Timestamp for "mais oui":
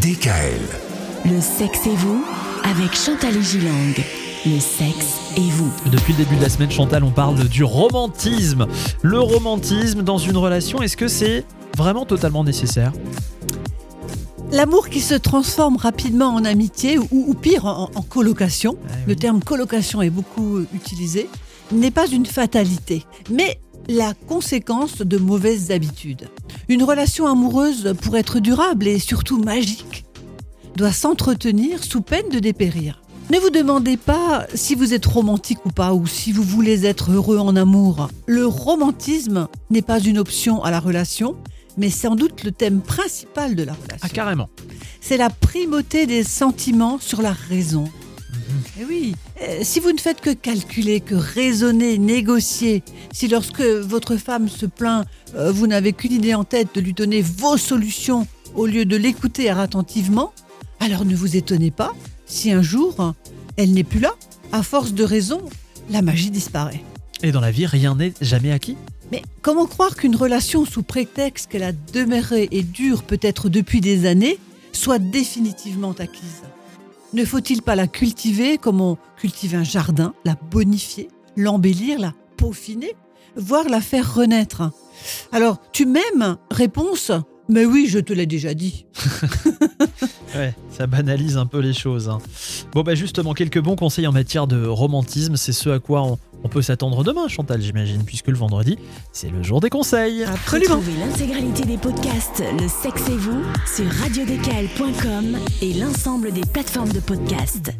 87.48-87.86